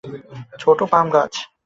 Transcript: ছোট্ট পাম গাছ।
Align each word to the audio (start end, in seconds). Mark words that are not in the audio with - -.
ছোট্ট 0.59 0.81
পাম 0.91 1.05
গাছ। 1.09 1.33